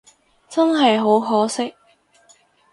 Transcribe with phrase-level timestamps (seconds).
[0.49, 1.75] 真係好可惜